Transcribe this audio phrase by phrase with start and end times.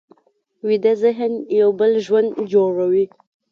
[0.67, 3.05] ویده ذهن یو بل ژوند جوړوي